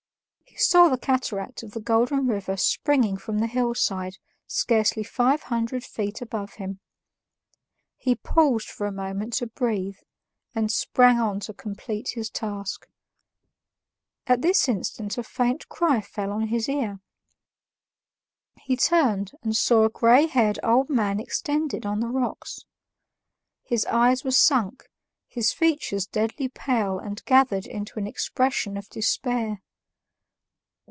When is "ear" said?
16.69-16.99